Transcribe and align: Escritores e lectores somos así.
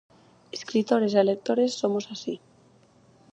Escritores 0.57 1.13
e 1.19 1.21
lectores 1.31 1.77
somos 1.81 2.05
así. 2.13 2.35